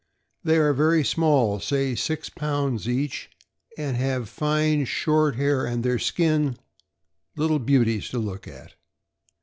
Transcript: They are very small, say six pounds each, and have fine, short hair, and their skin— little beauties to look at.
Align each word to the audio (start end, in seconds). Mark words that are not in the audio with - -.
They 0.43 0.57
are 0.57 0.73
very 0.73 1.03
small, 1.05 1.59
say 1.59 1.93
six 1.93 2.27
pounds 2.27 2.89
each, 2.89 3.29
and 3.77 3.95
have 3.97 4.29
fine, 4.29 4.85
short 4.85 5.35
hair, 5.35 5.63
and 5.63 5.83
their 5.83 5.99
skin— 5.99 6.57
little 7.35 7.59
beauties 7.59 8.09
to 8.09 8.17
look 8.17 8.47
at. 8.47 8.73